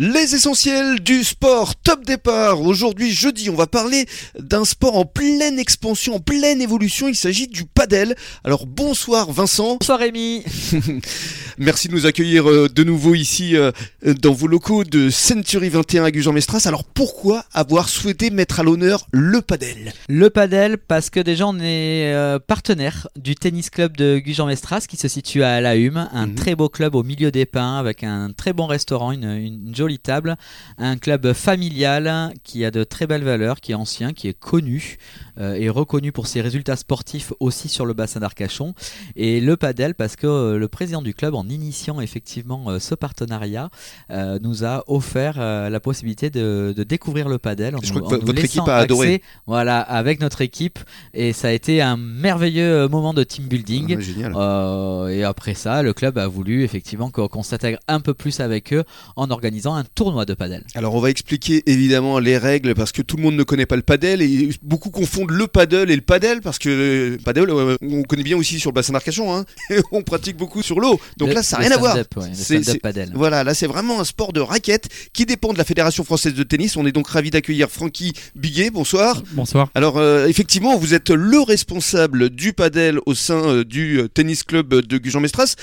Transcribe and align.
Les 0.00 0.36
essentiels 0.36 1.00
du 1.00 1.24
sport, 1.24 1.74
top 1.74 2.04
départ. 2.04 2.60
Aujourd'hui, 2.62 3.10
jeudi, 3.10 3.50
on 3.50 3.56
va 3.56 3.66
parler 3.66 4.06
d'un 4.38 4.64
sport 4.64 4.96
en 4.96 5.04
pleine 5.04 5.58
expansion, 5.58 6.14
en 6.14 6.20
pleine 6.20 6.62
évolution. 6.62 7.08
Il 7.08 7.16
s'agit 7.16 7.48
du 7.48 7.64
Alors 8.44 8.66
bonsoir 8.66 9.30
Vincent. 9.32 9.76
Bonsoir 9.80 9.98
Rémi. 10.00 10.44
Merci 11.58 11.88
de 11.88 11.94
nous 11.94 12.06
accueillir 12.06 12.48
euh, 12.48 12.68
de 12.68 12.84
nouveau 12.84 13.14
ici 13.14 13.56
euh, 13.56 13.72
dans 14.04 14.32
vos 14.32 14.46
locaux 14.46 14.84
de 14.84 15.10
Century 15.10 15.68
21 15.70 16.04
à 16.04 16.10
Gujan-Mestras. 16.10 16.62
Alors 16.66 16.84
pourquoi 16.84 17.44
avoir 17.52 17.88
souhaité 17.88 18.30
mettre 18.30 18.60
à 18.60 18.62
l'honneur 18.62 19.06
le 19.10 19.40
padel? 19.42 19.92
Le 20.08 20.30
padel 20.30 20.78
parce 20.78 21.10
que 21.10 21.20
déjà 21.20 21.46
on 21.46 21.56
est 21.58 22.12
euh, 22.14 22.38
partenaire 22.38 23.08
du 23.16 23.34
tennis 23.34 23.70
club 23.70 23.96
de 23.96 24.18
Gujan-Mestras 24.18 24.86
qui 24.88 24.96
se 24.96 25.08
situe 25.08 25.42
à 25.42 25.60
La 25.60 25.76
Hume, 25.76 26.08
un 26.12 26.26
Mhm. 26.28 26.34
très 26.34 26.54
beau 26.54 26.68
club 26.68 26.94
au 26.94 27.02
milieu 27.02 27.30
des 27.30 27.46
pins 27.46 27.78
avec 27.78 28.04
un 28.04 28.30
très 28.36 28.52
bon 28.52 28.66
restaurant, 28.66 29.12
une, 29.12 29.24
une 29.30 29.74
jolie 29.74 29.98
table, 29.98 30.36
un 30.76 30.96
club 30.98 31.32
familial 31.32 32.32
qui 32.44 32.64
a 32.64 32.70
de 32.70 32.84
très 32.84 33.06
belles 33.06 33.24
valeurs, 33.24 33.60
qui 33.60 33.72
est 33.72 33.76
ancien, 33.76 34.12
qui 34.12 34.28
est 34.28 34.38
connu 34.38 34.98
euh, 35.38 35.54
et 35.54 35.68
reconnu 35.68 36.12
pour 36.12 36.26
ses 36.26 36.40
résultats 36.40 36.76
sportifs 36.76 37.32
aussi 37.40 37.68
sur 37.68 37.77
le 37.86 37.94
bassin 37.94 38.20
d'Arcachon. 38.20 38.74
Et 39.16 39.40
le 39.40 39.56
padel 39.56 39.94
parce 39.94 40.16
que 40.16 40.26
euh, 40.26 40.58
le 40.58 40.68
président 40.68 41.02
du 41.02 41.14
club, 41.14 41.34
en 41.34 41.48
initiant 41.48 42.00
effectivement 42.00 42.70
euh, 42.70 42.78
ce 42.78 42.94
partenariat, 42.94 43.70
euh, 44.10 44.38
nous 44.42 44.64
a 44.64 44.84
offert 44.86 45.38
la 45.38 45.80
possibilité 45.80 46.30
de, 46.30 46.74
de 46.76 46.82
découvrir 46.84 47.28
le 47.28 47.38
padel. 47.38 47.76
en 47.76 47.80
Je 47.82 47.92
nous- 47.92 48.00
crois 48.00 48.18
que 48.18 48.22
en 48.22 48.26
votre 48.26 48.44
équipe 48.44 48.68
a 48.68 48.76
adoré. 48.76 49.22
Voilà, 49.46 49.80
avec 49.80 50.20
notre 50.20 50.40
équipe. 50.40 50.78
Et 51.14 51.32
ça 51.32 51.48
a 51.48 51.52
été 51.52 51.80
un 51.82 51.96
merveilleux 51.96 52.88
moment 52.88 53.14
de 53.14 53.24
team 53.24 53.46
building. 53.46 53.96
Ah, 53.98 54.00
Génial. 54.00 54.32
Euh, 54.36 55.08
et 55.08 55.24
après 55.24 55.54
ça, 55.54 55.82
le 55.82 55.92
club 55.92 56.18
a 56.18 56.26
voulu 56.26 56.62
effectivement 56.64 57.10
qu'on 57.10 57.42
s'intègre 57.42 57.78
un 57.88 58.00
peu 58.00 58.14
plus 58.14 58.40
avec 58.40 58.72
eux 58.72 58.84
en 59.16 59.30
organisant 59.30 59.74
un 59.74 59.84
tournoi 59.84 60.24
de 60.24 60.34
padel. 60.34 60.64
Alors 60.74 60.94
on 60.94 61.00
va 61.00 61.10
expliquer 61.10 61.62
évidemment 61.66 62.18
les 62.18 62.38
règles 62.38 62.74
parce 62.74 62.92
que 62.92 63.02
tout 63.02 63.16
le 63.16 63.22
monde 63.22 63.34
ne 63.34 63.42
connaît 63.42 63.66
pas 63.66 63.76
le 63.76 63.82
padel 63.82 64.22
et 64.22 64.50
beaucoup 64.62 64.90
confondent 64.90 65.30
le 65.30 65.46
paddle 65.46 65.90
et 65.90 65.96
le 65.96 66.02
padel 66.02 66.40
parce 66.40 66.58
que 66.58 66.68
le 66.68 67.18
euh, 67.58 67.76
on 67.82 68.02
connaît 68.02 68.22
bien 68.22 68.36
aussi 68.36 68.58
sur 68.60 68.70
le 68.70 68.74
bassin 68.74 68.92
d'Arcachon 68.92 69.34
hein. 69.34 69.44
on 69.92 70.02
pratique 70.02 70.36
beaucoup 70.36 70.62
sur 70.62 70.80
l'eau. 70.80 71.00
Donc 71.16 71.28
Le- 71.30 71.34
là 71.34 71.42
ça 71.42 71.56
n'a 71.58 71.62
rien 71.64 71.72
à 71.72 71.78
voir. 71.78 71.94
ouais, 71.96 72.04
le 72.16 72.34
C'est- 72.34 72.80
voilà 73.14 73.44
là 73.44 73.54
c'est 73.54 73.66
vraiment 73.66 74.00
un 74.00 74.04
sport 74.04 74.32
de 74.32 74.40
raquette 74.40 74.88
qui 75.12 75.26
dépend 75.26 75.52
de 75.52 75.58
la 75.58 75.64
Fédération 75.64 76.04
Française 76.04 76.34
de 76.34 76.42
Tennis. 76.42 76.76
On 76.76 76.86
est 76.86 76.92
donc 76.92 77.08
ravi 77.08 77.30
d'accueillir 77.30 77.68
Francky 77.70 78.12
Biguet. 78.34 78.70
Bonsoir. 78.70 79.22
Bonsoir. 79.32 79.68
alors 79.74 79.96
euh, 79.98 80.26
effectivement 80.26 80.76
vous 80.76 80.94
êtes 80.94 81.10
le 81.10 81.40
responsable 81.40 82.30
du 82.30 82.52
padel 82.52 82.98
au 83.06 83.14
sein 83.14 83.42
euh, 83.48 83.64
du 83.64 84.00
euh, 84.00 84.08
tennis 84.08 84.42
club 84.42 84.74
de 84.74 84.98
Gujan-Mestras. 84.98 85.54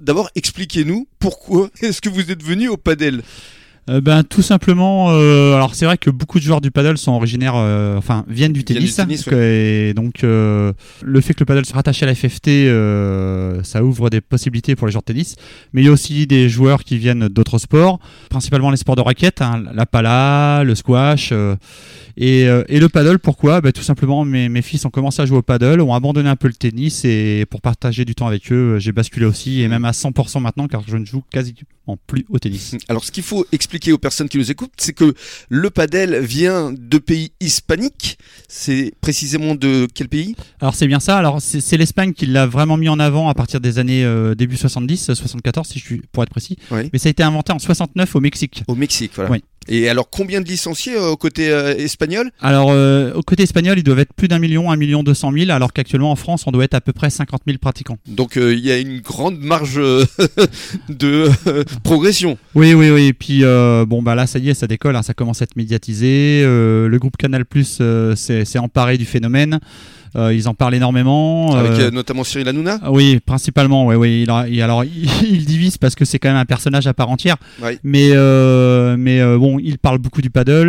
D'abord 0.00 0.30
expliquez-nous 0.34 1.06
pourquoi 1.18 1.70
est-ce 1.82 2.00
que 2.00 2.08
vous 2.08 2.30
êtes 2.30 2.42
venu 2.42 2.68
au 2.68 2.76
padel? 2.76 3.22
Euh, 3.88 4.00
ben 4.00 4.22
tout 4.22 4.42
simplement, 4.42 5.10
euh, 5.12 5.54
alors 5.54 5.74
c'est 5.74 5.84
vrai 5.86 5.96
que 5.96 6.10
beaucoup 6.10 6.38
de 6.38 6.44
joueurs 6.44 6.60
du 6.60 6.70
paddle 6.70 6.98
sont 6.98 7.12
originaires, 7.12 7.54
euh, 7.56 7.96
enfin 7.96 8.24
viennent 8.28 8.52
du 8.52 8.62
tennis, 8.64 8.82
que- 9.24 9.34
et 9.90 9.94
donc 9.94 10.22
le 10.22 10.74
fait 11.22 11.34
que 11.34 11.40
le 11.40 11.46
paddle 11.46 11.64
se 11.64 11.72
rattache 11.72 12.02
à 12.02 12.06
la 12.06 12.14
FFT, 12.14 12.68
ça 13.64 13.82
ouvre 13.82 14.10
des 14.10 14.20
possibilités 14.20 14.76
pour 14.76 14.86
les 14.86 14.92
joueurs 14.92 15.02
de 15.02 15.12
tennis. 15.12 15.36
Mais 15.72 15.82
il 15.82 15.86
y 15.86 15.88
a 15.88 15.92
aussi 15.92 16.26
des 16.26 16.48
joueurs 16.48 16.84
qui 16.84 16.98
viennent 16.98 17.28
d'autres 17.28 17.58
sports, 17.58 17.98
principalement 18.30 18.70
les 18.70 18.76
sports 18.76 18.96
de 18.96 19.02
raquettes, 19.02 19.40
hein, 19.42 19.64
la 19.74 19.86
pala, 19.86 20.64
le 20.64 20.74
squash. 20.74 21.32
et, 22.16 22.40
et 22.42 22.80
le 22.80 22.88
paddle, 22.88 23.18
pourquoi? 23.18 23.60
Ben, 23.60 23.72
Tout 23.72 23.82
simplement, 23.82 24.24
mes, 24.24 24.48
mes 24.48 24.62
fils 24.62 24.84
ont 24.84 24.90
commencé 24.90 25.22
à 25.22 25.26
jouer 25.26 25.38
au 25.38 25.42
paddle, 25.42 25.80
ont 25.80 25.94
abandonné 25.94 26.28
un 26.28 26.36
peu 26.36 26.48
le 26.48 26.54
tennis 26.54 27.04
et 27.04 27.46
pour 27.48 27.60
partager 27.60 28.04
du 28.04 28.14
temps 28.14 28.26
avec 28.26 28.50
eux, 28.52 28.78
j'ai 28.78 28.92
basculé 28.92 29.24
aussi 29.26 29.62
et 29.62 29.68
même 29.68 29.84
à 29.84 29.92
100% 29.92 30.40
maintenant 30.40 30.66
car 30.68 30.82
je 30.86 30.96
ne 30.96 31.04
joue 31.06 31.22
quasiment 31.30 31.56
plus 32.06 32.26
au 32.28 32.38
tennis. 32.38 32.76
Alors, 32.88 33.02
ce 33.04 33.10
qu'il 33.12 33.22
faut 33.22 33.46
expliquer 33.52 33.77
aux 33.92 33.98
personnes 33.98 34.28
qui 34.28 34.38
nous 34.38 34.50
écoutent, 34.50 34.72
c'est 34.76 34.92
que 34.92 35.14
le 35.48 35.70
padel 35.70 36.18
vient 36.20 36.72
de 36.72 36.98
pays 36.98 37.32
hispaniques. 37.40 38.18
C'est 38.48 38.92
précisément 39.00 39.54
de 39.54 39.86
quel 39.94 40.08
pays? 40.08 40.36
Alors 40.60 40.74
c'est 40.74 40.86
bien 40.86 41.00
ça. 41.00 41.18
Alors 41.18 41.40
c'est 41.40 41.76
l'Espagne 41.76 42.12
qui 42.12 42.26
l'a 42.26 42.46
vraiment 42.46 42.76
mis 42.76 42.88
en 42.88 42.98
avant 42.98 43.28
à 43.28 43.34
partir 43.34 43.60
des 43.60 43.78
années 43.78 44.04
euh, 44.04 44.34
début 44.34 44.56
70, 44.56 45.10
euh, 45.10 45.14
74 45.14 45.68
si 45.68 45.78
je 45.78 45.84
suis 45.84 46.02
pour 46.12 46.22
être 46.22 46.30
précis. 46.30 46.58
Oui. 46.70 46.90
Mais 46.92 46.98
ça 46.98 47.08
a 47.08 47.10
été 47.10 47.22
inventé 47.22 47.52
en 47.52 47.58
69 47.58 48.16
au 48.16 48.20
Mexique. 48.20 48.62
Au 48.68 48.74
Mexique, 48.74 49.12
voilà. 49.14 49.30
Oui. 49.30 49.44
Et 49.68 49.88
alors, 49.88 50.08
combien 50.10 50.40
de 50.40 50.48
licenciés 50.48 50.96
euh, 50.96 51.10
au 51.10 51.16
côté 51.16 51.50
euh, 51.50 51.76
espagnol? 51.76 52.30
Alors 52.40 52.70
euh, 52.70 53.12
au 53.12 53.22
côté 53.22 53.42
espagnol, 53.42 53.78
ils 53.78 53.82
doivent 53.82 53.98
être 53.98 54.14
plus 54.14 54.28
d'un 54.28 54.38
million, 54.38 54.70
un 54.70 54.76
million 54.76 55.02
deux 55.02 55.14
cent 55.14 55.30
mille, 55.30 55.50
alors 55.50 55.72
qu'actuellement 55.72 56.10
en 56.10 56.16
France, 56.16 56.44
on 56.46 56.52
doit 56.52 56.64
être 56.64 56.74
à 56.74 56.80
peu 56.80 56.92
près 56.92 57.10
50 57.10 57.42
000 57.46 57.58
pratiquants. 57.58 57.98
Donc, 58.06 58.36
euh, 58.36 58.54
il 58.54 58.64
y 58.64 58.72
a 58.72 58.78
une 58.78 59.00
grande 59.00 59.38
marge 59.38 59.76
de 60.88 61.30
progression. 61.82 62.38
Oui, 62.54 62.72
oui, 62.74 62.90
oui. 62.90 63.06
Et 63.08 63.12
puis 63.12 63.42
bon 63.42 64.02
bah 64.02 64.14
là, 64.14 64.26
ça 64.26 64.38
y 64.38 64.50
est, 64.50 64.54
ça 64.54 64.66
décolle, 64.66 64.96
hein, 64.96 65.02
ça 65.02 65.14
commence 65.14 65.42
à 65.42 65.44
être 65.44 65.56
médiatisé. 65.56 66.42
Le 66.44 66.96
groupe 66.98 67.16
Canal 67.16 67.44
Plus 67.44 67.82
s'est 68.14 68.58
emparé 68.58 68.98
du 68.98 69.04
phénomène. 69.04 69.60
Euh, 70.16 70.32
ils 70.34 70.48
en 70.48 70.54
parlent 70.54 70.74
énormément. 70.74 71.54
Avec 71.56 71.72
Euh, 71.72 71.86
euh, 71.88 71.90
notamment 71.90 72.24
Cyril 72.24 72.48
Hanouna? 72.48 72.78
Oui, 72.90 73.20
principalement, 73.24 73.86
oui, 73.86 73.96
oui. 73.96 74.22
Il 74.22 74.30
a- 74.30 74.46
il- 74.48 74.62
alors, 74.62 74.84
il, 74.84 74.90
il 75.28 75.44
divise 75.44 75.78
parce 75.78 75.94
que 75.94 76.04
c'est 76.04 76.18
quand 76.18 76.28
même 76.28 76.36
un 76.38 76.44
personnage 76.46 76.86
à 76.86 76.94
part 76.94 77.10
entière. 77.10 77.36
Ouais. 77.62 77.78
Mais, 77.84 78.10
mais 78.96 79.36
bon, 79.38 79.58
il 79.58 79.78
parle 79.78 79.98
beaucoup 79.98 80.22
du 80.22 80.30
paddle. 80.30 80.68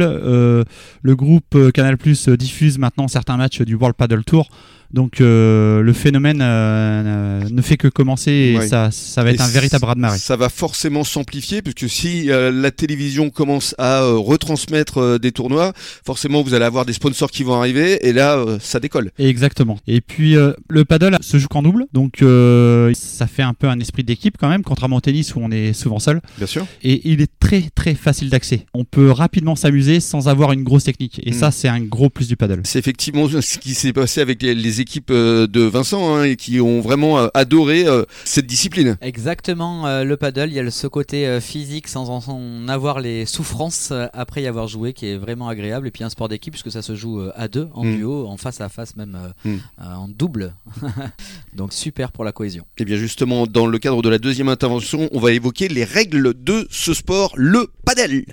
Le 1.01 1.15
groupe 1.15 1.71
Canal 1.73 1.97
Plus 1.97 2.27
diffuse 2.29 2.77
maintenant 2.77 3.07
certains 3.07 3.37
matchs 3.37 3.61
du 3.61 3.75
World 3.75 3.95
Paddle 3.95 4.23
Tour. 4.23 4.49
Donc, 4.91 5.21
euh, 5.21 5.81
le 5.81 5.93
phénomène 5.93 6.39
euh, 6.41 7.43
ne 7.49 7.61
fait 7.61 7.77
que 7.77 7.87
commencer 7.87 8.31
et 8.31 8.57
Ouais. 8.57 8.67
ça, 8.67 8.89
ça 8.91 9.23
va 9.23 9.31
Et 9.31 9.33
être 9.35 9.41
un 9.41 9.47
véritable 9.47 9.85
raz-de-marée. 9.85 10.17
Ça 10.17 10.35
va 10.35 10.49
forcément 10.49 11.03
s'amplifier, 11.03 11.61
puisque 11.61 11.89
si 11.89 12.31
euh, 12.31 12.51
la 12.51 12.71
télévision 12.71 13.29
commence 13.29 13.75
à 13.77 14.01
euh, 14.01 14.15
retransmettre 14.17 14.97
euh, 14.99 15.17
des 15.19 15.31
tournois, 15.31 15.73
forcément 16.05 16.41
vous 16.41 16.53
allez 16.53 16.65
avoir 16.65 16.85
des 16.85 16.93
sponsors 16.93 17.29
qui 17.31 17.43
vont 17.43 17.53
arriver, 17.53 18.07
et 18.07 18.13
là, 18.13 18.37
euh, 18.37 18.57
ça 18.59 18.79
décolle. 18.79 19.11
Exactement. 19.19 19.77
Et 19.87 20.01
puis 20.01 20.35
euh, 20.35 20.53
le 20.69 20.85
paddle 20.85 21.17
se 21.21 21.37
joue 21.37 21.47
qu'en 21.47 21.61
double, 21.61 21.85
donc 21.93 22.21
euh, 22.21 22.91
ça 22.95 23.27
fait 23.27 23.43
un 23.43 23.53
peu 23.53 23.67
un 23.67 23.79
esprit 23.79 24.03
d'équipe 24.03 24.35
quand 24.39 24.49
même, 24.49 24.63
contrairement 24.63 24.97
au 24.97 25.01
tennis 25.01 25.35
où 25.35 25.39
on 25.41 25.51
est 25.51 25.73
souvent 25.73 25.99
seul. 25.99 26.21
Bien 26.37 26.47
sûr. 26.47 26.65
et 26.83 27.01
il 27.09 27.21
est 27.21 27.31
très 27.39 27.63
très 27.75 27.93
facile 27.95 28.29
d'accès. 28.29 28.65
On 28.73 28.83
peut 28.85 29.11
rapidement 29.11 29.55
s'amuser 29.55 29.99
sans 29.99 30.27
avoir 30.27 30.51
une 30.51 30.63
grosse 30.63 30.83
technique. 30.85 31.21
Et 31.23 31.31
Mm. 31.31 31.33
ça, 31.33 31.51
c'est 31.51 31.67
un 31.67 31.79
gros 31.81 32.09
plus 32.09 32.27
du 32.27 32.35
paddle. 32.35 32.61
C'est 32.63 32.79
effectivement 32.79 33.27
ce 33.29 33.57
qui 33.59 33.73
s'est 33.73 33.93
passé 33.93 34.21
avec 34.21 34.41
les, 34.41 34.55
les 34.55 34.78
équipes 34.79 35.11
euh, 35.11 35.47
de 35.47 35.61
Vincent 35.61 36.15
hein, 36.15 36.23
et 36.23 36.35
qui 36.35 36.59
ont 36.61 36.81
vraiment 36.81 37.19
euh, 37.19 37.27
adoré 37.33 37.85
euh, 37.87 38.03
cette 38.25 38.45
discipline. 38.45 38.97
Exactement, 39.01 40.03
le 40.03 40.15
paddle, 40.17 40.49
il 40.49 40.53
y 40.55 40.59
a 40.59 40.71
ce 40.71 40.87
côté 40.87 41.39
physique 41.41 41.87
sans 41.87 42.09
en, 42.29 42.67
avoir 42.67 42.99
les 42.99 43.25
souffrances 43.25 43.91
après 44.13 44.41
y 44.43 44.47
avoir 44.47 44.67
joué 44.67 44.93
qui 44.93 45.07
est 45.07 45.17
vraiment 45.17 45.47
agréable. 45.47 45.87
Et 45.87 45.91
puis 45.91 46.03
un 46.03 46.09
sport 46.09 46.27
d'équipe 46.29 46.53
puisque 46.53 46.71
ça 46.71 46.81
se 46.81 46.95
joue 46.95 47.21
à 47.35 47.47
deux, 47.47 47.69
en 47.73 47.83
Mm. 47.83 47.95
duo, 47.97 48.27
en 48.27 48.37
face 48.37 48.61
à 48.61 48.69
face 48.69 48.95
même, 48.95 49.17
Mm. 49.45 49.55
en 49.81 50.07
double. 50.07 50.53
Donc 51.55 51.73
super 51.73 52.11
pour 52.11 52.23
la 52.23 52.31
cohésion. 52.31 52.65
Et 52.77 52.85
bien 52.85 52.97
justement, 52.97 53.47
dans 53.47 53.65
le 53.67 53.79
cadre 53.79 54.01
de 54.01 54.09
la 54.09 54.17
deuxième 54.19 54.49
intervention, 54.49 55.09
on 55.11 55.19
va 55.19 55.31
évoquer 55.31 55.67
les 55.67 55.83
règles 55.83 56.33
de 56.43 56.67
ce 56.71 56.93
sport, 56.93 57.33
le 57.35 57.67
padel. 57.85 58.25